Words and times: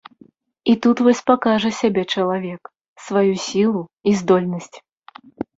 І 0.71 0.73
тут 0.85 0.97
вось 1.07 1.21
пакажа 1.29 1.71
сябе 1.81 2.03
чалавек, 2.17 2.61
сваю 3.09 3.29
сілу 3.45 3.81
і 4.11 4.15
здольнасць. 4.23 4.73